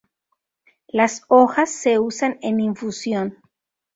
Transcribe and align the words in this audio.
Las 0.87 1.21
hojas 1.27 1.69
se 1.69 1.99
usan 1.99 2.39
en 2.41 2.59
infusión. 2.59 3.37